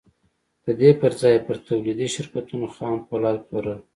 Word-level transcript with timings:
د 0.63 0.67
دې 0.79 0.89
پر 1.01 1.11
ځای 1.21 1.33
یې 1.37 1.43
پر 1.47 1.57
تولیدي 1.67 2.07
شرکتونو 2.15 2.65
خام 2.75 2.97
پولاد 3.07 3.39
پلورل 3.47 3.79